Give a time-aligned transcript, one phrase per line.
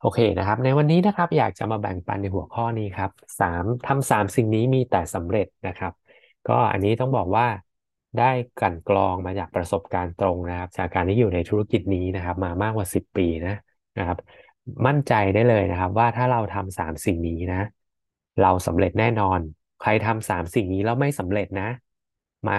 [0.00, 5.92] โอเคนะครับ ในวันนี้นะครับอยากจะมาแบ่งปันในหัวข้อนี้ครับสามทำสามสิ่งนี้มีแต่สำเร็จนะครับ
[6.48, 7.46] ก็อันนี้ต้องบอกว่า
[8.16, 8.24] ได้
[8.56, 13.54] กลั่นกรองมาจากประสบการณ์ตรงนะครับ จากการที่อยู่ในธุรกิจนี้นะครับ มามากกว่าสิบปีนะ
[13.98, 14.18] นะครับ
[14.86, 17.56] มั่นใจได้เลยนะครับ ว่าถ้าเราทำสามสิ่งนี้นะ
[18.40, 19.40] เราสำเร็จแน่นอน
[19.78, 21.68] ใครทำสามสิ่งนี้แล้วไม่สำเร็จนะ
[22.48, 22.54] มา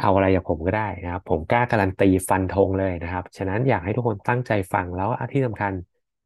[0.00, 5.72] เอาอะไรจากผมก็ได้นะครับ ผมกล้าการันตีฟันธงเลยนะครับ ฉะนั้นอยากให้ทุกคนตั้งใจฟังแล้วที่สำคัญ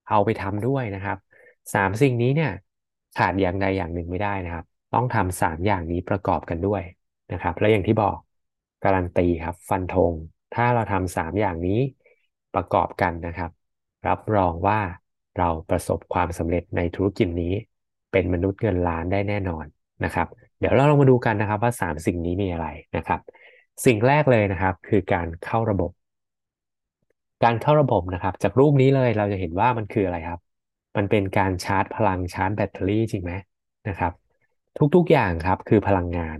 [0.08, 1.18] เอาไปทำด้วยนะครับ
[1.74, 2.50] สามสิ่งนี้เนี่ย
[3.18, 4.64] ขาดอย่างใดอย่างหนึ่งไม่ได้นะครับ
[4.94, 6.82] ต้องทำสามอย่างนี้ประกอบกันด้วย
[7.32, 8.16] นะครับ และอย่างที่บอก
[8.84, 10.12] การันตีครับ ฟันธง
[10.54, 11.80] ถ้าเราทำสามอย่างนี้
[12.54, 13.50] ประกอบกันนะครับ
[14.08, 14.80] รับรองว่า
[15.38, 17.54] เราประสบความสำเร็จในธุรกิจนี้
[18.12, 19.64] เป็นมนุษย์เงินล้านได้แน่นอน
[20.04, 20.26] นะครับ
[20.58, 23.20] เดี๋ยวเราลองมาดูกันนะครับว่า3สิ่งนี้มีอะไรนะครับ
[23.86, 25.90] สิ่งแรกเลยนะครับ คือการเข้าระบบ
[27.44, 30.40] การเข้าระบบนะครับ จากรูปนี้เลยเราจะเห็นว่ามันคืออะไรครับ
[30.96, 33.32] มันเป็นการชาร์จพลังชาร์จแบตเตอรี่จริงไหม
[33.88, 34.12] นะครับ
[34.94, 36.38] ทุกๆอย่างครับคือพลังงาน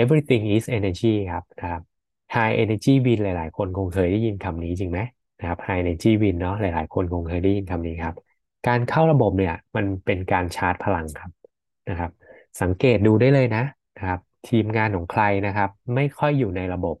[0.00, 1.82] everything is energy ครับนะครับ
[2.34, 5.00] high energy win หลายๆ คนคงเคยได้ยินคำนี้จริงไหม
[5.40, 8.14] นะครับ high energy win เนาะหลายๆ คนคงเคยได้ยินคำนี้ครับ
[8.68, 11.30] การเข้าระบบเนี่ยมันเป็นการชาร์จพลังครับ
[11.90, 12.10] นะครับ
[12.62, 13.64] สังเกตดูได้เลยนะ
[13.96, 16.96] นะครับ ทีมงานของใครนะครับ ไม่ค่อยอยู่ในระบบ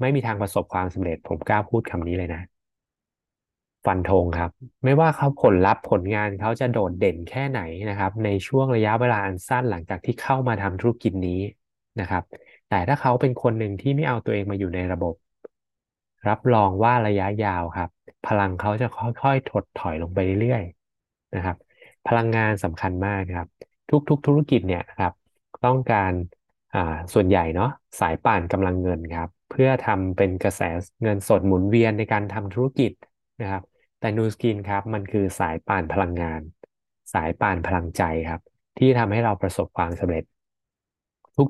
[0.00, 2.40] ไม่มีทางประสบความสำเร็จ ผมกล้าพูดคำนี้เลยนะ
[3.86, 4.50] ฟันธงครับ
[4.84, 11.40] ไม่ว่าเขาผลลัพธ์ผลงานเขาจะโดดเด่นแค่ไหนนะครับ ในช่วงระยะเวลาอันสั้นหลังจากที่เข้ามาทำธุรกิจนี้
[11.98, 12.22] นะครับ
[12.68, 15.14] แต่ถ้าเขาเป็นคนหนึ่งที่ไม่เอาตัวเองมาอยู่ในระบบ
[16.28, 17.88] รับรองว่าระยะยาวครับ
[18.26, 21.56] พลังเขาจะค่อยๆถดถอยลงไปเรื่อยๆนะครับ
[22.06, 23.48] พลังงานสำคัญมากครับ
[23.90, 25.12] ทุกๆ ธุรกิจเนี่ยครับ
[25.64, 26.12] ต้องการ
[26.74, 26.80] อ่า
[27.14, 27.66] ส่วนใหญ่เนาะ
[28.00, 30.60] สายป่านกำลังเงินครับ เพื่อทำเป็นกระแส
[31.02, 32.92] เงินสดหมุนเวียนในการทำธุรกิจ
[33.40, 33.62] นะครับ
[33.98, 36.40] แต่นูสกินครับมันคือสายป่านพลังงาน
[37.12, 38.40] สายป่านพลังใจครับ
[38.78, 40.24] ที่ทำให้เราประสบความสำเร็จ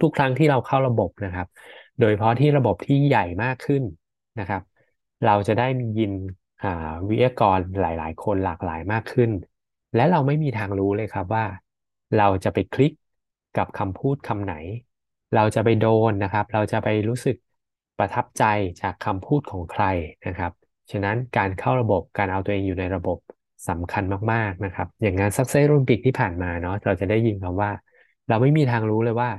[0.02, 1.46] ทุกๆ ครั้งที่เราเข้าระบบนะครับ
[1.98, 3.82] โดยเฉพาะที่ระบบที่ใหญ่มากขึ้น
[4.40, 4.62] นะครับ
[5.26, 5.66] เราจะได้
[5.98, 6.12] ยิน
[7.08, 9.30] วิทยากรหลาย ๆ คนหลากหลายมากขึ้น
[9.94, 11.44] และเราไม่มีทางรู้เลยครับว่า
[12.18, 12.92] เราจะไปคลิก
[13.56, 14.54] กับคำพูดคำไหน
[15.34, 17.36] เราจะไปโดนนะครับ เราจะไปรู้สึก
[17.98, 18.44] ประทับใจ
[18.80, 19.84] จากคำพูดของใคร
[20.26, 20.52] นะครับ
[20.90, 23.18] ฉะนั้นการเข้าระบบการเอาตัวเองอยู่ในระบบ
[23.68, 27.70] สำคัญมากๆนะครับ อย่างงานซักเซสโอลิมปิกที่ผ่านมาเนาะเราจะได้ยินคำว่า
[28.28, 29.30] เราไม่มีทางรู้เลยว่า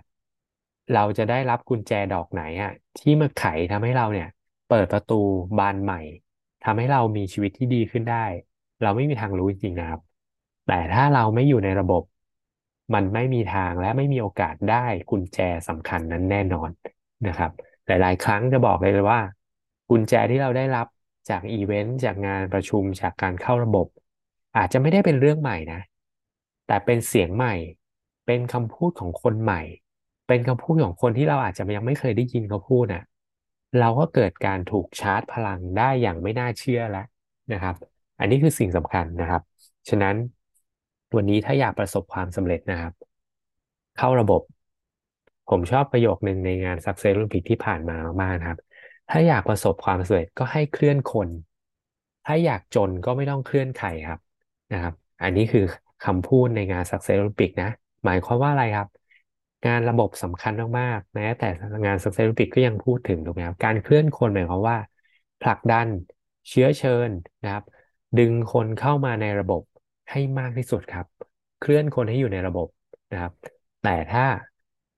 [0.93, 4.27] เราจะได้รับกุญแจดอกไหนอะที่มาไขทำให้เราเนี่ย
[4.67, 5.21] เปิดประตู
[5.59, 5.99] บานใหม่
[6.63, 8.25] ทำให้เรามีชีวิตที่ดีขึ้นได้
[8.81, 10.01] เราไม่มีทางรู้จริงๆนะครับ
[10.67, 12.03] แต่ถ้าเราไม่อยู่ในระบบ
[12.93, 15.37] มันไม่มีทางและไม่มีโอกาสได้กุญแจ
[15.67, 16.69] สำคัญนั้นแน่นอน
[17.27, 17.51] นะครับ
[17.89, 19.21] หลาย ๆ ครั้งจะบอกเลยว่า
[19.89, 20.87] กุญแจที่เราได้รับ
[21.29, 23.87] จากอีเวนต์จากงานประชุมจากการเข้าระบบ
[24.57, 25.81] อาจจะไม่ได้เป็นเรื่องใหม่นะ
[26.67, 27.53] แต่เป็นเสียงใหม่
[28.25, 29.61] เป็นคำพูดของคนใหม่
[30.27, 33.03] เป็นคำพูดของคนที่เราอาจจะยังไม่เคยได้ยินเขาพูดนะ่ะ
[33.79, 37.05] เราก็เกิดการถูกชาร์จพลังได้อย่างไม่น่าเชื่อแล้ว
[37.53, 37.75] นะครับ
[38.19, 39.41] อันนี้คือสิ่งสำคัญนะครับ
[39.89, 40.15] ฉะนั้น
[41.15, 42.93] วันนี้ถ้าอยากประสบความสำเร็จนะครับ
[43.97, 44.41] เข้าระบบ
[45.49, 48.59] ผมชอบประโยคหนึ่งในงาน Success Olympic ที่ผ่านมามากนะครับ
[49.09, 51.29] ถ้าอยากประสบความสำเร็จก็ให้เคลื่อนคน
[52.25, 54.19] ถ้าอยากจนก็ไม่ต้องเคลื่อนใครครับ
[54.73, 54.93] นะครับ
[55.23, 55.65] อันนี้คือ
[56.05, 57.69] คำพูดในงาน Success Olympic นะ
[58.05, 58.87] หมายความว่าอะไรครับ
[59.65, 61.45] งานระบบสำคัญมากๆนะแต่
[61.85, 64.77] งาน Success Olympic ก็ยังพูดถึงถูกไหมครับการเคลื่อนคนหมายความว่า
[65.41, 65.87] ผลักดัน
[66.49, 67.09] เชื้อเชิญ
[67.43, 67.63] นะครับ
[68.19, 69.61] ดึงคนเข้ามาในระบบ
[70.11, 71.05] ให้มากที่สุดครับ
[71.59, 72.67] เคลื่อนคนให้อยู่ในระบบ
[73.11, 73.33] นะครับ
[73.83, 74.25] แต่ถ้า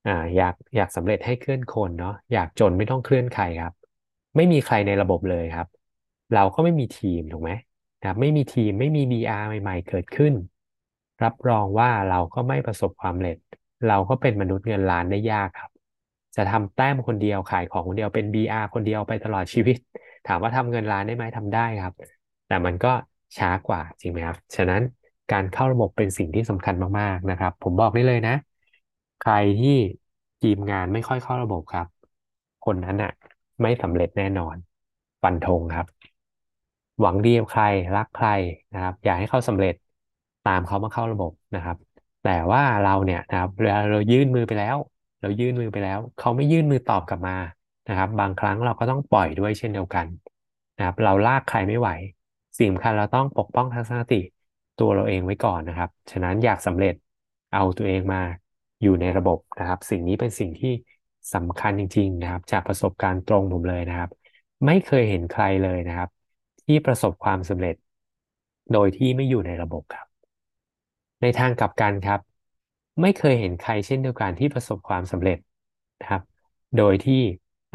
[0.06, 3.74] อ่าอยากอยากสำเร็จให้เคลื่อนคนเนาะอยากจนไม่ต้องเคลื่อนใครครับ
[4.36, 5.68] ไม่มีใครในระบบเลยครับ
[6.34, 7.52] เราก็ไม่มีทีมถูกไหม
[8.00, 10.34] นะครับไม่มีทีมไม่มี BR ใหม่ ๆ เกิดขึ้น
[11.24, 13.38] รับรองว่าเราก็ไม่ประสบความสำเร็จ
[13.88, 15.72] เราก็เป็นมนุษย์เงินล้านได้ยากครับ
[16.36, 19.76] จะทำแต้มคนเดียวขายของคนเดียวเป็น BR คนเดียวไปตลอดชีวิต
[20.28, 21.94] ถามว่าทำเงินล้านได้ไหมทำได้ครับ
[22.48, 22.92] แต่มันก็
[23.38, 24.82] ช้ากว่าจริงไหมครับ ฉะนั้น
[25.32, 28.36] การเข้าระบบเป็นสิ่งที่สำคัญมากๆนะครับ ผมบอกได้เลยนะ
[29.22, 29.78] ใครที่
[30.42, 31.88] ทีมงานไม่ค่อยเข้าระบบครับ
[32.66, 33.12] คนนั้นอะ
[33.62, 34.56] ไม่สำเร็จแน่นอน
[35.22, 35.86] ฟันธงครับ
[37.00, 37.64] หวังดีกับใคร
[37.96, 38.28] รักใคร
[38.74, 39.74] นะครับ อยากให้เขาสำเร็จ
[40.44, 41.78] ตามเขามาเข้าระบบนะครับ
[42.22, 44.78] แต่ว่าเราเนี่ยนะครับเราเรายื่นมือไปแล้ว
[45.22, 47.34] เรายื่นมือไปแล้ว เขาไม่ยื่นมือตอบกลับมา
[47.88, 50.08] นะครับ บางครั้งเราก็ต้องปล่อยด้วยเช่นเดียวกัน
[50.76, 51.90] นะครับ เราลากใครไม่ไหว
[52.58, 54.16] สิ่งสำคัญเราต้องปกป้องทัศนคติ
[54.78, 56.94] ตัวเราเองไว้ก่อนนะครับ ฉะนั้นอยากสำเร็จ
[57.52, 58.22] เอาตัวเองมา
[58.82, 60.70] อยู่ในระบบนะครับ สิ่งนี้เป็นสิ่งที่
[61.34, 64.10] สำคัญจริง ๆ นะครับ จากประสบการณ์ตรงผมเลยนะครับ
[64.66, 66.10] ไม่เคยเห็นใครเลยนะครับ
[66.66, 67.76] ที่ประสบความสำเร็จ
[68.72, 70.08] โดยที่ไม่อยู่ในระบบครับ
[71.22, 72.20] ในทางกลับกันครับ
[73.02, 75.38] ไม่เคยเห็นใครเช่นเดียวกันที่ประสบความสำเร็จ
[76.00, 76.22] นะครับ
[76.78, 77.22] โดยที่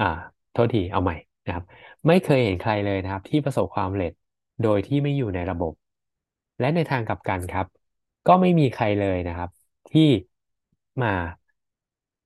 [0.00, 0.04] อ่า
[0.52, 1.16] โทษทีเอาใหม่
[1.46, 1.64] นะครับ
[2.06, 4.12] ไม่เคยเห็นใครเลยนะครับ ที่ประสบความสำเร็จ
[4.62, 5.72] โดยที่ไม่อยู่ในระบบ
[6.60, 7.66] และในทางกลับกันครับ
[8.26, 9.50] ก็ไม่มีใครเลยนะครับ
[9.92, 10.08] ที่
[11.02, 11.08] มา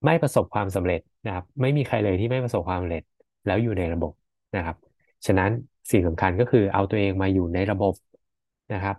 [0.04, 3.02] ไม่ประสบความสำเร็จนะครับ ไม่มีใครเลยที่ไม่ประสบความสำเร็จ
[3.44, 4.12] แล้วอยู่ในระบบ
[4.54, 4.76] นะครับ
[5.26, 5.50] ฉะนั้น
[5.90, 7.94] สิ่งสำคัญก็คือเอาตัวเองมาอยู่ในระบบ
[8.72, 8.96] นะครับ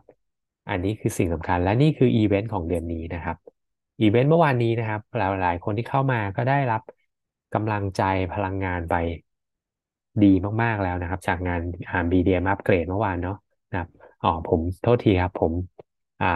[0.70, 3.38] อันนี้คือสิ่งสำคัญและนี่คืออีเวนต์ของเดือนนี้นะครับ
[4.02, 6.82] อีเวนต์เมื่อวานนี้นะครับหลายๆคนที่เข้ามาก็ได้รับ
[7.54, 8.02] กำลังใจ
[8.34, 8.96] พลังงานไป
[10.24, 10.28] ดี
[10.64, 13.36] มากๆแล้วนะครับ จากงานอ่า BDM อัปเกรดเมื่อวานเนาะ
[13.72, 13.90] นะครับ
[14.22, 15.54] อ๋อผมโทษทีครับผม
[16.22, 16.28] อ่า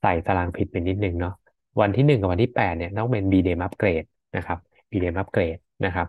[0.00, 1.32] ใส่ตารางผิดไปนิดนึงเนาะ
[1.80, 4.04] วันที่หนึ่งกับวันที่แปดเนี่ยต้องเป็น BDM อัปเกรด
[4.36, 4.58] นะครับ
[4.90, 5.56] BDM อัปเกรด
[5.86, 6.06] นะครับ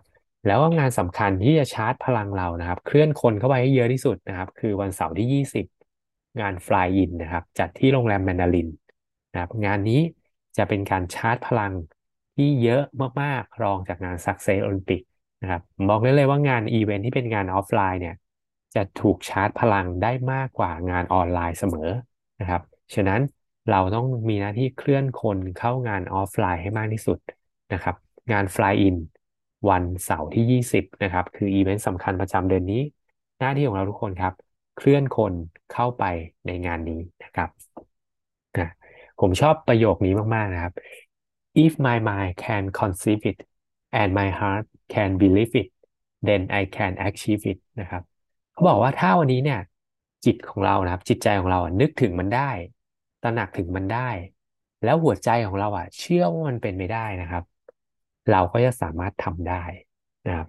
[0.47, 5.65] แล้วก็งานสำคัญที่จะชาร์จพลังเรานะครับ เคลื่อนคนเข้าไปให้เยอะที่สุดนะครับ คือวันเสาร์ที่ 20
[6.39, 8.67] งาน Fly In นะครับ จัดที่โรงแรมแมนดาริน
[9.31, 9.99] นะครับ งานนี้
[10.57, 11.73] จะเป็นการชาร์จพลัง
[12.35, 12.83] ที่เยอะ
[13.21, 15.01] มากๆรองจากงาน Success Olympic
[15.41, 18.15] นะครับบอกได้เลยว่างานอีเวนท์ที่เป็นงานออฟไลน์เนี่ย
[18.75, 21.89] จะถูกชาร์จพลังได้มากกว่างานออนไลน์เสมอ
[22.39, 22.61] นะครับ
[22.93, 23.21] ฉะนั้น
[23.69, 27.19] เราต้องมีหน้าที่เคลื่อนคนเข้างานออฟไลน์ให้มากที่สุด
[27.73, 27.95] นะครับ
[28.31, 28.95] งาน Fly In
[29.69, 32.81] วันเสาร์ที่ 20 นะครับ คืออีเวนต์สำคัญประจำเดือนนี้
[33.39, 34.33] หน้าที่ของเราทุกคนครับ
[34.77, 35.33] เคลื่อนคน
[35.73, 36.03] เข้าไป
[36.45, 37.49] ในงานนี้นะครับ
[38.59, 38.69] นะ
[39.19, 40.73] ผมชอบประโยคนี้มาก ๆ นะครับ
[41.63, 43.37] if my mind can conceive it
[43.99, 45.69] and my heart can believe it
[46.27, 48.03] then I can achieve it นะครับ
[48.53, 49.59] เขาบอกว่าถ้าวันนี้เนี่ย
[50.25, 52.49] จิตของเรานะครับ จิตใจของเรานึกถึงมันได้
[53.23, 54.09] ตระหนักถึงมันได้
[54.83, 57.43] แล้วหัวใจของเราอะ เชื่อว่ามันเป็นไปได้นะครับ
[58.31, 59.63] เราก็จะสามารถทำได้
[60.27, 60.47] นะครับ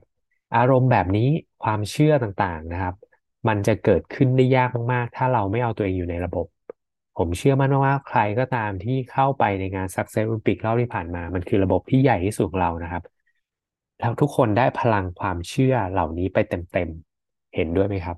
[0.57, 1.29] อารมณ์แบบนี้
[1.65, 2.95] ความเชื่อต่างๆนะครับ
[3.49, 6.47] มันจะเกิดขึ้นได้ยากมากๆ ถ้าเราไม่เอาตัวเองอยู่ในระบบ
[7.19, 13.03] ผมเชื่อมั่นว่าใครก็ตามที่เข้าไปในงาน Success Olympic รอบที่ผ่านมา มันคือระบบที่ใหญ่ที่สุดของเรานะครับ
[13.99, 18.17] แล้วทุกคนได้พลังความเชื่อเหล่านี้ไปเต็มๆ เห็นด้วยไหมครับ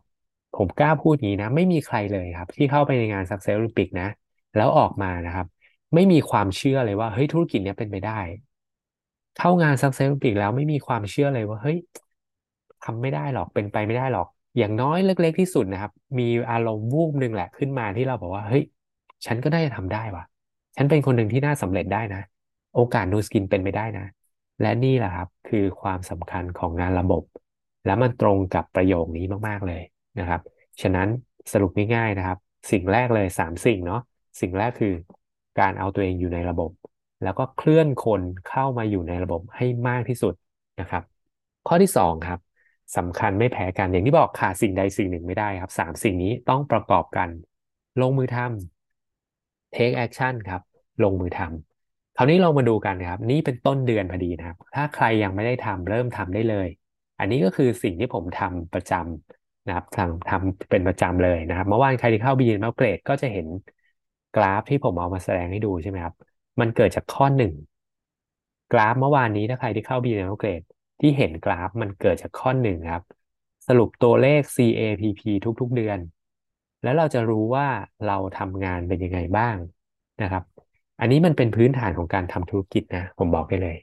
[0.56, 4.08] ผมกล้าพูดงี้นะ ไม่มีใครเลยครับ ที่เข้าไปในงาน Success Olympic นะ
[4.56, 5.46] แล้วออกมานะครับ
[5.94, 8.20] ไม่มีความเชื่อเลยว่าเฮ้ยธุรกิจเนี้ยเป็นไปได้
[9.38, 11.78] เข้างาน Success Olympic แล้วไม่มีความเชื่อเลยว่าเฮ้ย
[12.84, 14.26] ทำไม่ได้หรอกเป็นไปไม่ได้หรอก
[14.58, 18.64] อย่างน้อยเล็ก ๆ ที่สุดนะครับ มีอารมณ์วูบหนึ่งแหละขึ้นมาที่เราบอกว่าเฮ้ย
[19.26, 20.24] ฉันก็น่าจะทำได้ว่ะ
[20.76, 22.22] ฉันเป็นคนหนึ่งที่น่าสำเร็จได้นะ
[22.74, 24.06] โอกาสนูสกินเป็นไปได้นะ
[24.60, 27.22] และนี่แหละครับคือความสำคัญของงานระบบ
[27.86, 29.82] และมันตรงกับประโยคนี้มากๆเลย
[30.18, 30.40] นะครับ
[30.82, 31.08] ฉะนั้น
[31.52, 32.38] สรุปง่ายๆนะครับ
[32.70, 34.00] สิ่งแรกเลยสามสิ่งเนาะ
[34.40, 34.94] สิ่งแรกคือ
[35.60, 36.70] การเอาตัวเองอยู่ในระบบ
[37.22, 40.34] แล้วก็เคลื่อนคนเข้ามาอยู่ในระบบให้มากที่สุด
[40.80, 41.02] นะครับ
[41.68, 42.38] ข้อที่สองครับ
[42.96, 47.28] สำคัญไม่แพ้กันอย่างที่บอกขาดสิ่งใดสิ่งหนึ่งไม่ได้ครับสามสิ่งนี้ต้องประกอบกัน
[48.00, 50.62] ลงมือทำ take action ครับ
[51.02, 56.68] ลงมือทำคราวนี้เรามาดูกันนะครับ นี่เป็นต้นเดือนพอดีนะครับ ถ้าใครยังไม่ได้ทำเริ่มทำได้เลย
[57.20, 63.46] อันนี้ก็คือสิ่งที่ผมทำประจำนะครับทำทำเป็นประจำเลยนะครับเมื่อวานใครที่เข้าบีนมาเกรดก็จะเห็น
[64.36, 66.14] กราฟที่ผมเอามาแสดงให้ดูใช่ไหมครับ
[66.60, 67.52] มันเกิดจากข้อหนึ่ง
[68.72, 70.62] กราฟเมื่อวานนี้ถ้าใครที่เข้าบีนมาเกรด
[71.00, 73.02] ที่เห็นกราฟมันเกิดจากข้อหนึ่งครับ
[73.68, 75.22] สรุปตัวเลข CAPP
[75.60, 75.98] ทุกๆเดือน
[76.82, 77.66] แล้วเราจะรู้ว่า
[78.06, 79.56] เราทำงานเป็นยังไงบ้าง
[80.22, 80.44] นะครับ
[81.00, 83.76] อันนี้มันเป็นพื้นฐานของการทำธุรกิจนะ ผมบอกได้เลย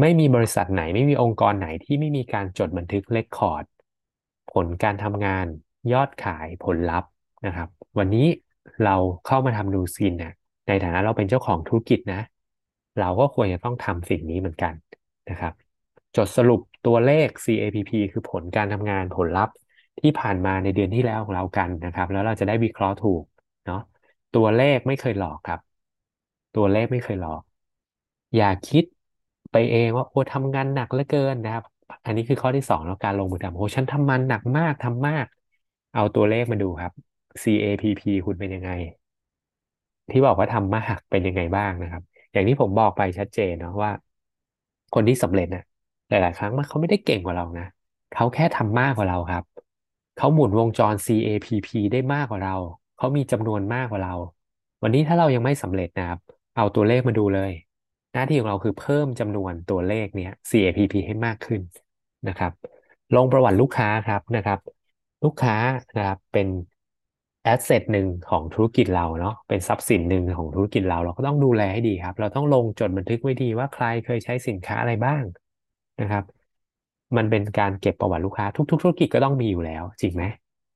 [0.00, 3.64] ไม่มีบริษัทไหนไม่มีองค์กรไหนที่ไม่มีการจดบันทึกเลคคอร์ด
[4.52, 5.46] ผลการทำงาน
[5.92, 7.10] ยอดขายผลลัพธ์
[7.46, 8.26] นะครับ วันนี้
[8.80, 8.90] เรา
[9.24, 10.30] เข้ามาทำดูซินเนี่ย
[10.66, 12.20] ในฐานะเราเป็นเจ้าของธุรกิจนะ
[12.98, 14.74] เราก็ควรจะต้องทำสิ่งนี้เหมือนกัน
[15.28, 15.52] นะครับ
[16.16, 19.54] จดสรุปตัวเลข CAPP คือผลการทำงานผลลัพธ์
[19.98, 23.22] ที่ผ่านมาในเดือนที่แล้วของเรากันนะครับ แล้วเราจะได้วิเคราะห์ถูก
[23.64, 23.80] เนาะ
[24.32, 25.60] ตัวเลขไม่เคยหลอกครับ
[26.54, 27.42] ตัวเลขไม่เคยหลอก
[28.36, 28.84] อย่าคิด
[29.50, 31.64] ไปเองว่าโอ้ทำงานหนักเหลือเกินนะครับ
[32.04, 35.26] อันนี้คือข้อที่สองแล้วการลงมือทำโอ้ฉันทำมันหนักมากทำมาก
[35.92, 36.92] เอาตัวเลขมาดูครับ
[37.42, 38.70] CAPP คุณเป็นยังไง
[40.10, 43.90] ที่บอกว่าทำมากเป็นยังไงบ้างนะครับ อย่างที่ผมบอกไปชัดเจนเนาะว่า
[44.94, 45.62] คนที่สำเร็จนะ
[46.08, 47.66] หลาย ๆ ครั้งมันเขาไม่ได้เก่งกว่าเรานะ
[48.14, 49.44] เขาแค่ทำมากกว่าเราครับ
[50.16, 52.56] เขาหมุนวงจร CAPP ได้มากกว่าเรา
[52.96, 54.14] เขามีจำนวนมากกว่าเรา
[54.82, 56.18] วันนี้ถ้าเรายังไม่สำเร็จนะครับ
[56.56, 57.50] เอาตัวเลขมาดูเลย
[58.12, 61.60] หน้าที่ของเราคือเพิ่มจำนวนตัวเลขเนี้ย CAPP ให้มากขึ้น
[62.28, 62.52] นะครับ
[63.14, 64.58] ลงประวัติลูกค้าครับนะครับ
[65.24, 65.56] ลูกค้า
[65.96, 66.46] นะครับเป็น
[67.44, 75.22] แอสเซทหนึ่งของธุรกิจเราเนาะเป็นทรัพย์สินหนึ่งของธุรกิจเราเราก็ต้องดูแลให้ดีครับ เราต้องลงจดบันทึกไว้ดีว่าใครเคยใช้สินค้าอะไรบ้าง
[76.00, 76.24] นะครับ
[77.16, 80.24] มันเป็นการเก็บประวัติลูกค้า ทุก ๆ ธุรกิจก็ต้องมีอยู่แล้ว จริงไหม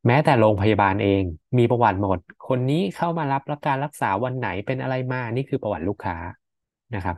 [0.07, 1.23] แม้แต่โรงพยาบาลเอง
[1.59, 6.17] มีประวัติหมด คนนี้เข้ามารับการรักษาวันไหนเป็นอะไรมานี่คือประวัติลูกค้า
[6.95, 7.17] นะครับ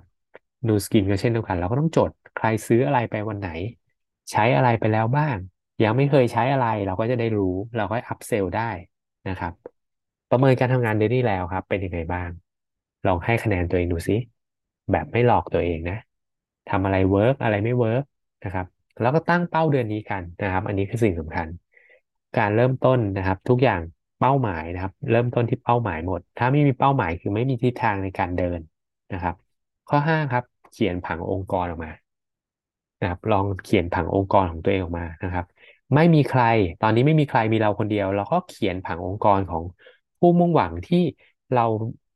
[0.67, 3.51] นูสกินก็เช่นเดียวกัน เราก็ต้องจดใครซื้ออะไรไปวันไหน
[4.31, 5.37] ใช้อะไรไปแล้วบ้าง
[5.85, 8.71] ยังไม่เคยใช้อะไรเราก็จะได้รู้เราก็ upsell ได้
[9.29, 9.53] นะครับ
[10.31, 12.31] ประเมินการทำงาน daily แล้วครับ เป็นยังไงบ้าง
[13.07, 14.17] ลองให้คะแนนตัวเองดูซิ
[14.93, 15.97] แบบไม่หลอกตัวเองนะ
[16.71, 18.03] ทำอะไร work อะไรไม่ work
[18.45, 18.67] นะครับ
[19.01, 21.49] แล้วก็ตั้งเป้าเดือนนี้กันนะครับ อันนี้คือสิ่งสำคัญ
[22.39, 23.81] การเริ่มต้นนะครับ ทุกอย่าง
[24.21, 28.61] เป้าหมายนะครับ เริ่มต้นที่เป้าหมายหมด ถ้าไม่มีเป้าหมายคือไม่มีทิศทางในการเดิน
[29.13, 29.35] นะครับ
[29.89, 31.91] ข้อห้าครับ เขียนผังองค์กรออกมา
[33.01, 35.47] นะครับลองเขียนผังองค์กรของตัวเองออกมานะครับ
[35.95, 36.43] ไม่มีใคร
[36.81, 39.65] ตอนนี้ไม่มีใครมีเราคนเดียว เราก็เขียนผังองค์กรของ
[40.19, 40.99] ผู้มุ่งหวังที่
[41.53, 41.63] เรา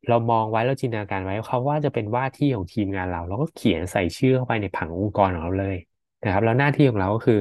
[0.09, 5.76] เรามองไว้เราจินตนาการไว้เขาว่าจะเป็นว่าที่ของทีมงานเราเราก็เขียนใส่ชื่อเข้าไปในผังองค์กรของเราเลย
[6.23, 7.35] นะครับ แล้วหน้าที่ของเราก็คือ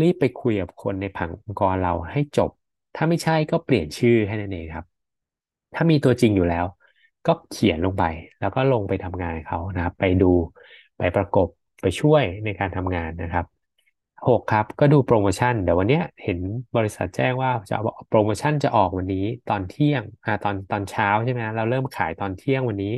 [0.00, 2.50] รีบไปคุยกับคนในผังองค์กรเราให้จบ
[2.94, 4.86] ถ้าไม่ใช่ก็เปลี่ยนชื่อให้นั่นเองครับ
[5.74, 6.64] ถ้ามีตัวจริงอยู่แล้ว
[7.26, 8.02] ก็เขียนลงไป
[8.40, 10.26] แล้วก็ลงไปทำงานเขานะครับ ไปดู
[10.98, 11.48] ไปประกบ
[11.82, 13.44] ไปช่วยในการทำงานนะครับ
[14.28, 16.38] หกครับ ก็ดูโปรโมชั่น เดี๋ยววันนี้เห็น
[16.76, 17.74] บริษัทแจ้งว่าจะ
[18.08, 22.88] โปรโมชั่นจะออกวันนี้ตอนเที่ยงอ่าตอนตอนเช้าใช่ไหมเราเริ่มขายตอนเที่ยงวันนี้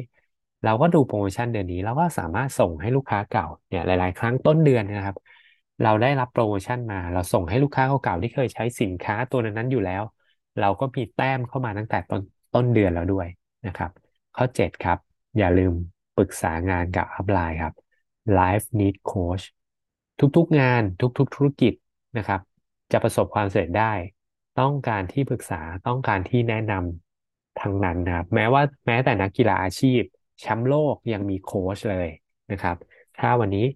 [0.64, 5.16] เราก็ดูโปรโมชั่นเดือนนี้เราก็สามารถส่งให้ลูกค้าเก่าเนี่ยหลาย ๆ ครั้งต้นเดือนนะครับ
[5.82, 10.02] เราได้รับโปรโมชั่นมา เราส่งให้ลูกค้าเก่าๆที่เคยใช้สินค้าตัวนั้นอยู่แล้ว
[10.58, 12.20] เราก็มีแต้มเข้ามาตั้งแต่ต้น
[12.54, 13.26] ต้นเดือนแล้วด้วย
[13.66, 13.90] นะครับ
[14.36, 14.98] ข้อ7ครับ
[15.38, 15.72] อย่าลืม
[16.16, 17.74] ปรึกษางานกับอัพไลน์ครับ
[18.38, 19.44] Life Need Coach
[20.20, 21.72] ทุกๆงานทุกๆธุรกิจ
[22.18, 22.40] นะครับ
[22.92, 23.92] จะประสบความสำเร็จได้
[24.60, 30.00] ต้องการที่ปรึกษาต้องการที่แนะนำทั้งนั้นนะครับแม้ว่าแม้แต่นักกีฬาอาชีพ
[30.40, 32.08] แชมป์โลกยังมีโค้ชเลย
[32.52, 32.76] นะครับ
[33.18, 33.66] ถ้าวันนี้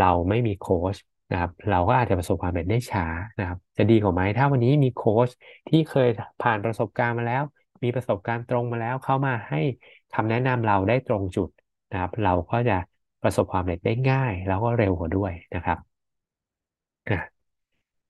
[0.00, 0.96] เราไม่มีโค้ช
[1.32, 3.06] นะครับ เราก็อาจจะประสบความสำเร็จได้ช้า
[3.38, 5.30] นะครับ จะดีกว่าไหมถ้าวันนี้มีโค้ช
[5.68, 6.08] ที่เคย
[6.42, 7.42] ผ่านประสบการณ์มาแล้ว
[7.82, 9.60] มีประสบการณ์ตรงมาแล้วเข้ามาให้
[10.14, 11.48] คำแนะนำเราได้ตรงจุด
[11.92, 12.78] นะครับ เราก็จะ
[13.24, 15.78] ประสบความสำเร็จได้ง่าย แล้วก็เร็วกว่าด้วยนะครับ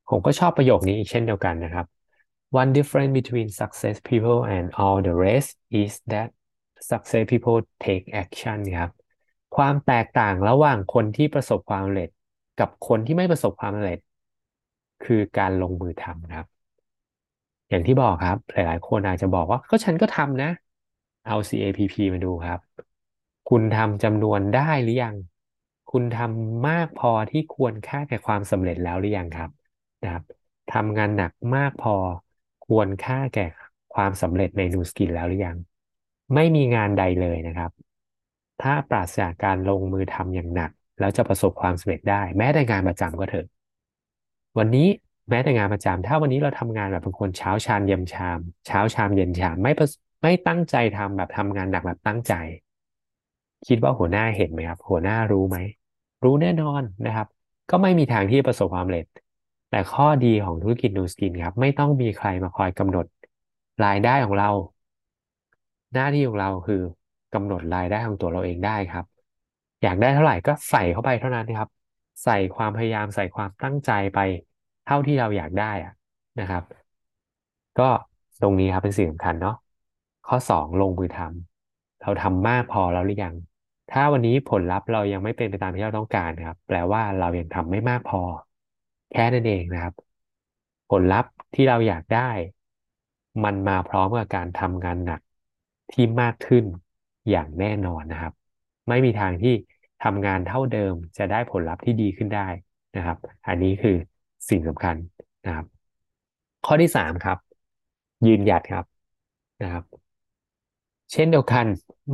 [0.09, 1.87] ผมก็ชอบประโยคนี้อีกเช่นเดียวกันนะครับ
[2.61, 5.51] One difference between success people and all the rest
[5.83, 6.29] is that
[6.91, 8.91] success people take action ครับ
[9.57, 12.09] ความแตกต่างระหว่างคนที่ประสบความสำเร็จ
[12.61, 14.01] กับคนที่ไม่ประสบความสำเร็จ
[15.05, 16.47] คือการลงมือทำครับ
[17.69, 20.51] อย่างที่บอกครับ หลายๆ คนอาจจะบอกว่าก็ฉันก็ทำนะ
[21.27, 22.61] เอา CAPP มาดูครับ
[23.51, 25.17] คุณทำจำนวนได้หรือยัง
[25.91, 29.51] คุณทำมากพอที่ควรค่าแก่ความสำเร็จแล้วหรือยังครับ
[30.03, 30.23] นะครับ
[30.73, 31.95] ทำงานหนักมากพอ
[32.67, 33.47] ควรค่าแก่
[33.95, 35.57] ความสำเร็จในนูสกินแล้วหรือยัง
[36.35, 37.71] ไม่มีงานใดเลยนะครับ
[38.63, 43.47] ถ้าปราศจากการลงมือทำอย่างหนัก แล้วจะประสบความสำเร็จได้ แม้แต่งานประจำก็เถอะ
[44.59, 44.89] วันนี้
[45.31, 49.73] แม้แต่งานประจำถ้าวันนี้เราทำงานแบบเป็นคนเช้าชามเย็นชาม เช้าชามเย็นชามไม่
[50.23, 52.33] ไม่ตั้งใจทำแบบทำงานหนักแบบตั้งใจ
[53.67, 55.57] คิดว่าหัวหน้าเห็นไหมครับ หัวหน้ารู้ไหม
[56.25, 57.27] รู้แน่นอนนะครับ
[57.71, 59.07] ก็ไม่มีทางที่จะประสบความสำเร็จ
[59.71, 63.07] แต่ข้อดีของธุรกิจนูสกินครับ ไม่ต้องมีใครมาคอยกำหนด
[63.85, 64.51] รายได้ของเรา
[65.95, 66.81] หน้าที่ของเราคือ
[67.35, 69.05] กำหนดรายได้ของตัวเราเองได้ครับ
[69.83, 71.71] อยากได้เท่าไหร่ก็ใส่เข้าไปเท่านั้นนะครับ
[72.25, 74.19] ใส่ความพยายามใส่ความตั้งใจไป
[74.87, 75.93] เท่าที่เราอยากได้อะ
[76.41, 76.63] นะครับ
[77.79, 77.89] ก็
[78.43, 79.57] ตรงนี้ครับเป็นสิ่งสำคัญเนาะ
[80.29, 83.35] ข้อสองลงมือทำเราทำมากพอแล้วหรือยัง
[83.95, 88.21] ถ้าวันนี้ผลลัพธ์เรายังไม่เป็นไปตามที่เราต้องการครับ แปลว่าเรายังทำไม่มากพอ
[89.13, 89.95] แค่นั้นเองนะครับ
[90.91, 92.31] ผลลัพธ์ที่เราอยากได้
[93.45, 95.21] มันมาพร้อมกับการทำงานหนัก
[95.93, 96.65] ที่มากขึ้น
[97.31, 98.33] อย่างแน่นอนนะครับ
[98.89, 99.55] ไม่มีทางที่
[100.05, 102.49] ทำงานเท่าเดิมจะได้ผลลัพธ์ที่ดีขึ้นได้
[102.97, 103.97] นะครับ อันนี้คือ
[104.49, 104.97] สิ่งสำคัญ
[105.47, 105.67] นะครับ
[106.67, 107.39] ข้อที่สามครับ
[108.27, 108.85] ยืนหยัดครับ
[109.63, 109.85] นะครับ
[111.13, 111.67] เช่นเดียวกัน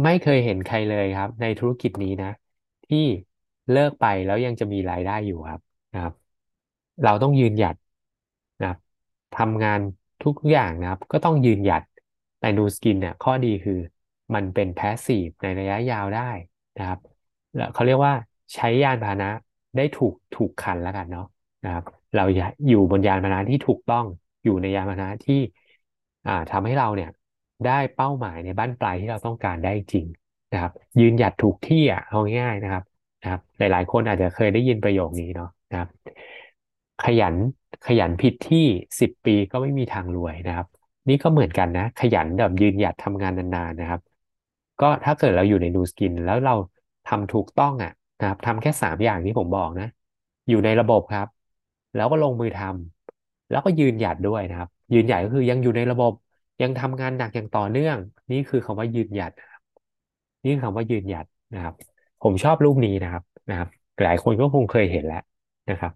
[0.02, 2.28] ไม่เคยเห็นใครเลยครับ ในธุรกิจนี้นะ
[2.84, 2.98] ที่
[3.70, 5.60] เลิกไปแล้วยังจะมีรายได้อยู่ครับ
[5.92, 6.14] นะครับ
[7.02, 7.76] เราต้องยืนหยัด
[8.60, 8.78] นะครับ
[9.34, 9.80] ทำงาน
[10.24, 11.82] ทุกอย่างนะครับ ก็ต้องยืนหยัด
[12.38, 13.74] แต่ Nu Skin เนี่ยข้อดีคือ
[14.34, 16.30] มันเป็น passive ในระยะยาวได้
[16.76, 16.98] นะครับ
[17.54, 18.14] แล้วเขาเรียกว่า
[18.54, 19.26] ใช้ยานพาหนะ
[19.76, 21.24] ได้ถูกถูกคันแล้วกันเนาะ
[21.64, 22.22] นะครับ เรา
[22.68, 24.04] อยู่บนยานพาหนะที่ถูกต้อง
[24.44, 25.34] อยู่ในยานพาหนะที่
[26.26, 27.08] อ่าทำให้เราเนี่ย
[27.66, 30.06] ได้เป้าหมายในบั้นปลายที่เราต้องการได้จริง
[30.52, 32.82] นะครับ ยืนหยัดถูกที่อะเอาง่ายๆนะครับ
[33.22, 35.88] นะครับ หลาย ๆ คนอาจจะเคยได้ยินประโยคนี้เนาะนะครับ
[37.04, 37.34] ขยัน
[37.86, 38.66] ขยันผิดที่
[39.00, 40.66] สิบปีก็ไม่มีทางรวยนะครับ
[41.08, 44.00] นี่ก็เหมือนกันนะ ขยันแบบยืนหยัดทำงานนานๆนะครับ
[44.80, 46.54] ก็ถ้าเกิดเราอยู่ในนูสกิน แล้วเรา
[47.08, 49.86] ทำถูกต้องอะนะครับทำแค่สามอย่างที่ผมบอกนะ
[50.48, 51.26] อยู่ในระบบครับ
[51.94, 56.12] แล้วก็ลงมือทำแล้วก็ยืนหยัดด้วยนะครับ ยืนหยัดก็คือยังอยู่ในระบบ
[56.60, 57.96] ยังทำงานหนักอย่างต่อเนื่อง
[58.30, 59.62] นี่คือคำว่ายืนหยัดนะครับ
[60.42, 61.74] นี่คือคำว่ายืนหยัดนะครับ
[62.20, 63.68] ผมชอบรูปนี้นะครับนะครับ
[64.02, 65.18] หลายคนก็คงเคยเห็นแล้ว
[65.68, 65.92] นะครับ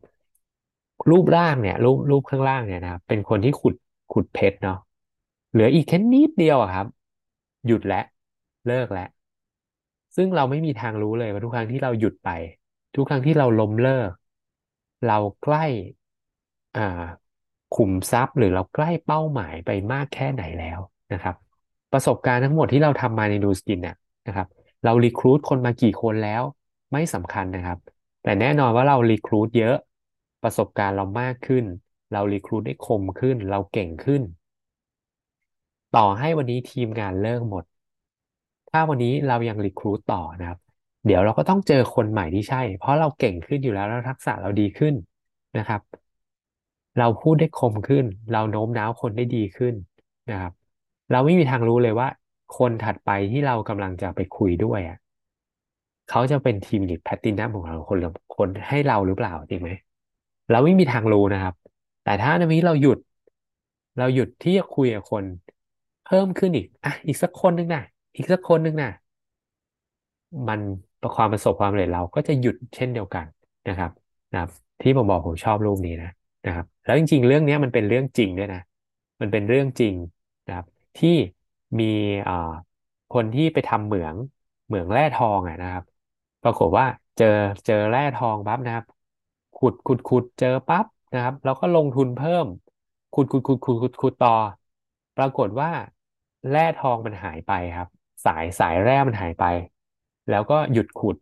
[1.10, 3.74] รูปร่างเนี่ย รูปรูปข้างล่างเนี่ยนะครับ เป็นคนที่ขุด
[4.12, 4.78] ขุดเพชรเนาะ
[5.52, 6.86] เหลืออีกแค่นิดเดียวอะครับ
[7.66, 8.04] หยุดแล้ว
[8.66, 9.08] เลิกแล้ว
[10.16, 12.30] ซึ่งเราไม่มีทางรู้เลยว่าทุกครั้งที่เราหยุดไป
[12.94, 14.10] ทุกครั้งที่เราล้มเลิก
[15.06, 15.64] เราใกล้
[16.74, 16.80] อ่า
[17.74, 20.80] ขุมทรัพย์หรือเราใกล้เป้าหมายไปมากแค่ไหนแล้ว
[21.12, 21.34] นะครับ
[21.92, 24.48] ประสบการณ์ทั้งหมดที่เราทำมาในดูสกินเนี่ยนะครับ
[24.84, 26.42] เรารีครูทคนมากี่คนแล้ว
[26.92, 27.78] ไม่สำคัญนะครับ
[28.22, 29.76] แต่แน่นอนว่าเรารีครูทเยอะ
[30.42, 31.64] ประสบการณ์เรามากขึ้น
[32.12, 34.22] เรารีครูทได้คมขึ้น เราเก่งขึ้น
[35.96, 37.64] ต่อให้วันนี้ทีมงานเลิกหมด
[38.70, 40.58] ถ้าวันนี้เรายังรีครูทต่อนะครับ
[41.04, 44.94] เดี๋ยวเราก็ต้องเจอคนใหม่ที่ใช่ เพราะเราเก่งขึ้นอยู่แล้วแล้วทักษะเราดีขึ้น
[45.56, 45.80] นะครับ
[46.98, 49.74] เราพูดได้คมขึ้น เราโน้มน้าวคนได้ดีขึ้น
[50.30, 50.52] นะครับ
[51.10, 52.08] เราไม่มีทางรู้เลยว่า
[52.58, 54.96] คนถัดไปที่เรากำลังจะไปคุยด้วยอะ
[56.06, 57.98] เขาจะเป็นทีมลีดแพตตินัมของเราคน
[58.36, 59.70] คนให้เราหรือเปล่าจริงไหม
[60.50, 61.54] เราไม่มีทางรู้นะครับ
[62.02, 62.98] แต่ถ้าในนี้เราหยุด
[63.98, 65.24] เราหยุดที่จะคุยกับคน
[66.02, 67.80] เพิ่มขึ้นอีกอะอีกสักคนหนึ่งนะ
[68.16, 68.88] อีกสักคนหนึ่งนะ
[70.48, 70.60] มัน
[71.00, 73.26] ประความประสบความสำเร็จเราก็จะหยุดเช่นเดียวกัน
[73.66, 73.90] นะครับ
[74.30, 76.08] นะครับ ที่ผมบอกผมชอบรูปนี้นะ
[76.44, 78.60] นะครับ แล้วจริง ๆ เรื่องนี้มันเป็นเรื่องจริงด้วยนะ
[79.20, 79.94] มันเป็นเรื่องจริง
[80.46, 81.16] นะครับ ที่
[81.78, 81.84] มี
[83.10, 84.14] คนที่ไปทำเหมือง
[84.66, 85.84] เหมืองแร่ทองอะนะครับ
[86.42, 86.86] ปรากฏว่า
[87.16, 87.26] เจอ
[87.66, 88.84] เจอแร่ทองปั๊บนะครับ
[89.54, 92.46] ขุดขุดขุดเจอปั๊บนะครับ แล้วก็ลงทุนเพิ่ม
[93.12, 94.30] ขุดขุดขุดขุดขุดขุดต่อ
[95.16, 95.70] ปรากฏว่า
[96.50, 97.88] แร่ทองมันหายไปครับ
[98.24, 99.44] สายสายแร่มันหายไป
[100.30, 101.16] แล้วก็หยุดขุด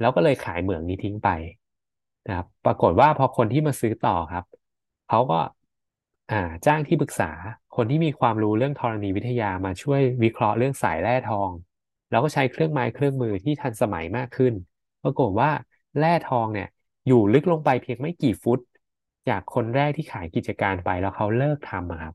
[0.00, 1.28] แล้วก็เลยขายเหมืองนี้ทิ้งไป
[2.26, 4.44] นะครับ ปรากฏว่าพอคนที่มาซื้อต่อครับ
[5.08, 5.38] เขาก็
[6.30, 6.36] อ่า
[6.66, 7.30] จ้างที่ปรึกษา
[7.76, 11.50] คนที่มีความรู้เรื่องธรณีวิทยามาช่วยวิเคราะห์เรื่องสายแร่ทอง
[12.10, 14.54] แล้วก็ใช้เครื่องไม้เครื่องมือที่ทันสมัยมากขึ้น
[15.02, 15.50] ปรากฏว่า
[15.98, 16.68] แร่ทองเนี่ย
[17.06, 18.58] อยู่ลึกลงไปเพียงไม่กี่ฟุต
[19.28, 22.14] จากคนแรกที่ขายกิจการไปแล้วเขาเลิกทำครับ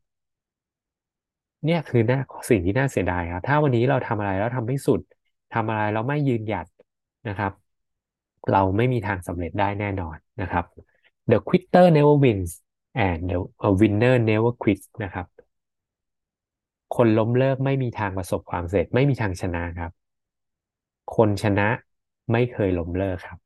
[1.65, 5.02] เนี่ยคือน่าสิ่งที่น่าเสียดายครับ ถ้าวันนี้เราทำอะไรแล้วทำไม่สุด
[5.52, 6.65] ทำอะไรแล้วไม่ยืนหยัด
[7.28, 7.52] นะครับ
[8.52, 10.66] เราไม่มีทางสำเร็จได้แน่นอนนะครับ
[11.32, 12.52] The quitter never wins
[13.08, 13.20] and
[13.62, 15.26] the winner never quits นะครับ
[16.96, 19.92] คนล้มเลิกไม่มีทางประสบความสำเร็จไม่มีทางชนะครับ
[21.16, 21.68] คนชนะ
[22.32, 23.40] ไม่เคยล้มเลิกครับ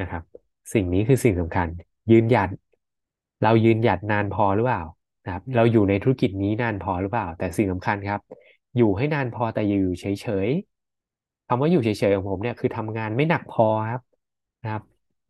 [0.00, 0.22] นะครับ
[0.72, 1.68] สิ่งนี้คือสิ่งสำคัญ
[2.10, 2.48] ยืนหยัด
[3.42, 4.82] เรายืนหยัดนานพอหรือเปล่า
[5.24, 8.20] นะครับ เราอยู่ในธุรกิจนี้นานพอหรือเปล่า แต่สิ่งสำคัญครับ
[8.76, 10.48] อยู่ให้นานพอแต่อยู่เฉย
[11.52, 14.02] คำว่าอยู่เฉยๆของผมเนี่ยคือทำงานไม่หนักพอครับ
[14.62, 14.82] นะครับ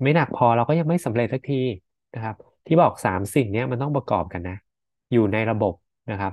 [0.03, 1.55] ไม่หนักพอเราก็ยังไม่สำเร็จสักที
[2.15, 4.57] นะครับ ที่บอกสามสิ่งเนี้มันต้องประกอบกันนะ
[5.13, 5.75] อยู่ในระบบ
[6.11, 6.33] นะครับ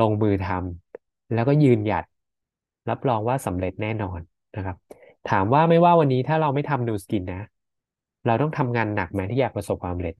[0.00, 2.04] ลงมือทำแล้วก็ยืนหยัด
[2.90, 4.20] รับรองว่าสำเร็จแน่นอน
[4.56, 4.76] นะครับ
[5.30, 7.42] ถามว่าไม่ว่าวันนี้ถ้าเราไม่ทำนูสกินนะ
[8.26, 10.14] เราต้องทำงานหนักไหมที่อยากประสบความสำเร็จ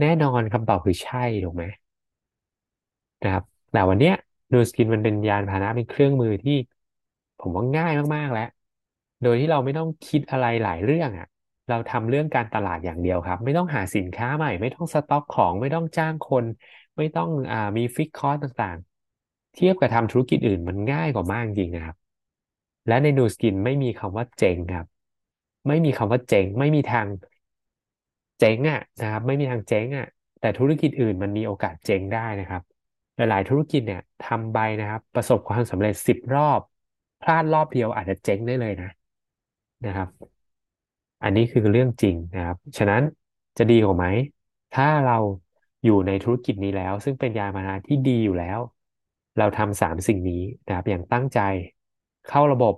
[0.00, 1.64] แน่นอนคำตอบคือใช่ถูกไหม
[3.22, 4.14] นะครับแต่วันเนี้ย
[4.52, 6.56] นูสกินมันเป็นยานพาหนะเป็นเครื่องมือที่
[7.40, 8.42] ผมว่าง่ายมากๆแล้ว
[9.22, 11.26] โดยที่เราไม่ต้องคิดอะไรหลายเรื่องอะ
[11.68, 16.44] เราทำเรื่องการตลาดอย่างเดียวครับ ไม่ต้องหาสินค้าใหม่ ไม่ต้องสต็อกของ ไม่ต้องจ้างคน
[16.96, 21.96] ไม่ต้องอ่ามีฟิกคอร์สต่างๆ เทียบกับทำธุรกิจอื่นมันง่ายกว่ามากจริงนะครับ
[22.86, 24.86] และใน Nu Skin ไม่มีคำว่าเจ๊งครับ
[25.68, 27.06] ไม่มีคำว่าเจ๊งไม่มีทาง
[28.38, 30.06] เจ๊งอะนะครับไม่มีทางเจ๊งอะ
[30.40, 32.62] แต่ธุรกิจอื่นมันมีโอกาสเจ๊งได้นะครับ
[33.16, 36.60] หลายๆธุรกิจเนี่ยทำไปนะครับ ประสบความสำเร็จสิบรอบ
[37.20, 38.90] พลาดรอบเดียวอาจจะเจ๊งได้เลยนะ
[39.86, 40.08] นะครับ
[41.22, 43.02] อันนี้คือเรื่องจริงนะครับ ฉะนั้น
[43.58, 44.06] จะดีกว่าไหม
[44.72, 45.18] ถ้าเรา
[45.84, 48.58] อยู่ในธุรกิจนี้แล้ว ซึ่งเป็นยานพาหนะที่ดีอยู่แล้ว
[49.38, 51.40] เราทำสามสิ่งนี้นะครับ อย่างตั้งใจ
[52.28, 52.74] เข้าระบบ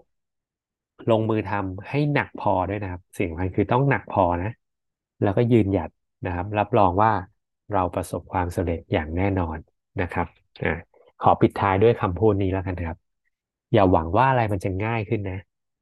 [1.10, 4.50] ลงมือทำให้หนักพอด้วยนะครับ สิ่งสำคัญคือต้องหนักพอนะ
[5.22, 5.90] แล้วก็ยืนหยัด
[6.26, 7.12] นะครับ รับรองว่า
[7.72, 9.58] เราประสบความสำเร็จอย่างแน่นอน
[10.02, 10.26] นะครับ
[10.62, 10.64] อ
[11.22, 13.01] ขอปิดท้ายด้วยคำพูดนี้แล้วกันครับ
[13.72, 15.38] อย่าหวังว่าอะไรมันจะง่ายขึ้นนะ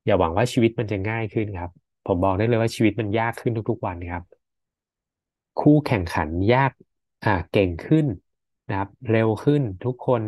[0.06, 1.70] อย่าหวังว่าชีวิตมันจะง่ายขึ้นครับ
[2.04, 4.22] ผมบอกได้เลยว่าชีวิตมันยากขึ้นทุกๆวันครับ
[5.56, 6.72] คู่แข่งขันยาก
[7.22, 8.06] อ่าเก่งขึ้น
[8.66, 10.22] นะครับ เร็วขึ้นทุกคน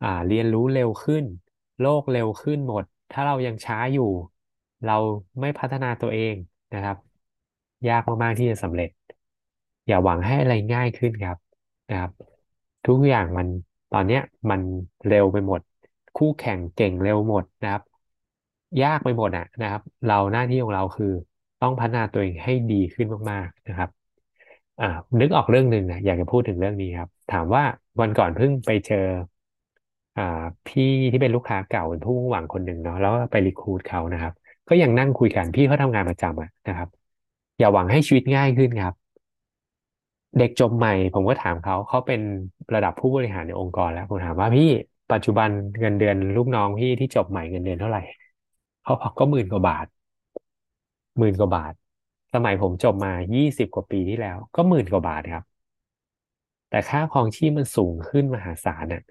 [0.00, 1.24] อ่าเรียนรู้เร็วขึ้น
[1.80, 4.04] โลกเร็วขึ้นหมด ถ้าเรายังช้าอยู่
[4.84, 4.92] เรา
[5.40, 6.34] ไม่พัฒนาตัวเอง
[6.72, 6.96] นะครับ
[7.88, 8.90] ยากมากๆที่จะสำเร็จ
[9.86, 11.36] อย่าหวังให้อะไรง่ายขึ้นครับ
[11.88, 12.10] นะครับ
[12.86, 13.48] ทุกอย่างมัน
[13.90, 14.20] ตอนเนี้ย
[14.50, 14.60] มัน
[15.06, 15.60] เร็วไปหมด
[16.14, 17.82] คู่แข่งเก่งเร็วหมดนะครับ
[18.82, 21.06] ยากไปหมดอะนะครับ เราหน้าที่ของเราคือ
[21.60, 23.88] ต้องพัฒนาตัวเองให้ดีขึ้นมากๆนะครับ
[24.78, 24.86] อ่า
[25.20, 27.62] นึกออกเรื่องหนึ่งนะอยากจะพูดถึงเรื่องนี้ครับ ถามว่า
[28.00, 28.96] วันก่อนเพิ่งไปเจอ
[30.16, 30.22] อ่า
[30.66, 34.32] พี่ที่เป็นลูกค้าเก่าเป็นผู้หวังคนหนึ่งเนาะแล้วก็ไปรีครูทเขานะครับ
[34.68, 36.88] ก็ยังนั่งคุยกันพี่เขาทำงานประจำอะนะครับ
[37.58, 38.94] อย่าหวังให้ชีวิตง่ายขึ้นครับ
[40.38, 42.20] เด็กจบใหม่ ผมก็ถามเขาเขาเป็น
[42.74, 44.64] ระดับผู้บริหารในองค์กรแล้วผมถามว่าพี่
[45.12, 48.00] ปัจจุบันเงินเดือนลูกน้องพี่ที่จบใหม่เงินเดือนเท่าไหร่
[48.82, 49.86] เขาบอกก็หมื่นกว่าบาท
[51.18, 51.72] หมื่นกว่าบาท
[52.34, 55.44] สมัยผมจบมายี่สิบกว่าปีที่แล้ว ก็หมื่นกว่าบาทครับ
[56.68, 59.02] แต่ค่าครองชีพมันสูงขึ้นมหาศาลน่ะ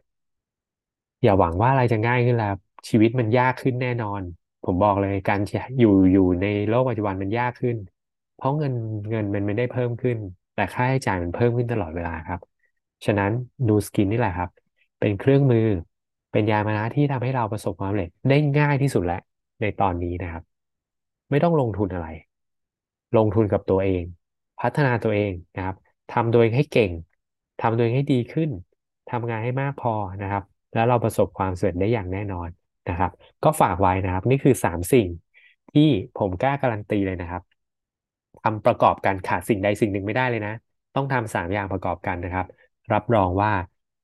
[1.23, 2.53] อย่าหวังว่าอะไรจะง่ายขึ้นแล้ว
[2.89, 4.21] ชีวิตมันยากขึ้นแน่นอน
[4.63, 5.39] ผมบอกเลยการ
[5.79, 7.77] อยู่อยู่ในโลกปัจจุบันมันยากขึ้น
[8.35, 8.73] เพราะเงิน
[9.09, 10.17] เงินมันไม่ได้เพิ่มขึ้น
[10.53, 12.39] แต่ค่าใช้จ่ายมันเพิ่มขึ้นตลอดเวลาครับ
[13.05, 13.31] ฉะนั้น
[13.67, 14.49] ดูสกินนี่แหละครับ
[14.99, 15.67] เป็นเครื่องมือ
[16.31, 19.21] เป็นยานพาหนะที่ทำให้เราประสบความสำเร็จได้ง่ายที่สุดแล้ว
[19.61, 20.43] ในตอนนี้นะครับ
[21.29, 22.07] ไม่ต้องลงทุนอะไร
[23.17, 24.03] ลงทุนกับตัวเอง
[24.61, 25.75] พัฒนาตัวเองนะครับ
[26.09, 26.91] ทำตัวเองให้เก่ง
[27.61, 28.49] ทำตัวเองให้ดีขึ้น
[29.11, 32.49] ทำงานให้มากพอนะครับ แล้วเราประสบความสำเร็จได้อย่างแน่นอน
[32.89, 33.11] นะครับ
[33.43, 35.07] ก็ฝากไว้นะครับ นี่คือสามสิ่ง
[35.71, 35.81] ที่
[36.15, 37.41] ผมกล้าการันตีเลยนะครับ
[38.43, 40.53] ทำประกอบกันขาดสิ่งใดสิ่งหนึ่งไม่ได้เลยนะ
[40.95, 42.45] ต้องทำสามอย่างประกอบกันนะครับ
[42.93, 43.51] รับรองว่า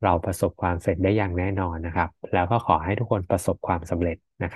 [0.04, 4.56] เราประสบความสำเร็จได้อย่างแน่นอนนะครับ แล้วก็ขอให้ทุกคนประสบความสำเร็จนะครับ